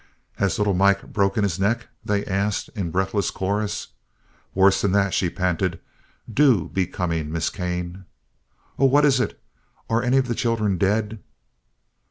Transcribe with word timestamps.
"Has 0.37 0.57
little 0.57 0.73
Mike 0.73 1.13
broken 1.13 1.43
his 1.43 1.59
neck?" 1.59 1.85
they 2.03 2.25
asked 2.25 2.69
in 2.69 2.89
breathless 2.89 3.29
chorus. 3.29 3.89
"Worse 4.55 4.83
nor 4.83 4.91
that," 4.93 5.13
she 5.13 5.29
panted; 5.29 5.79
"do 6.27 6.69
be 6.69 6.87
comin', 6.87 7.31
Miss 7.31 7.51
Kane!" 7.51 8.05
"Oh, 8.79 8.85
what 8.85 9.05
is 9.05 9.19
it? 9.19 9.39
Are 9.91 10.01
any 10.01 10.17
of 10.17 10.27
the 10.27 10.33
children 10.33 10.79
dead?" 10.79 11.19